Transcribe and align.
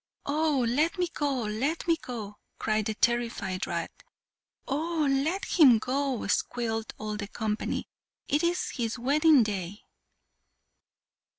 "Oh! 0.25 0.65
let 0.67 0.97
me 0.97 1.07
go, 1.13 1.41
let 1.43 1.87
me 1.87 1.95
go," 1.95 2.37
cried 2.57 2.85
the 2.87 2.95
terrified 2.95 3.67
rat. 3.67 3.91
"Oh! 4.67 5.07
let 5.07 5.45
him 5.45 5.77
go," 5.77 6.25
squealed 6.25 6.91
all 6.97 7.17
the 7.17 7.27
company. 7.27 7.87
"It 8.27 8.41
is 8.43 8.69
his 8.77 8.97
wedding 8.97 9.43
day." 9.43 9.83